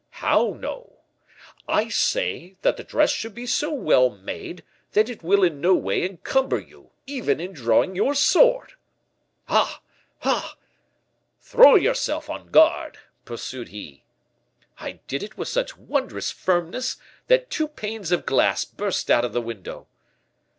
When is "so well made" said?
3.45-4.63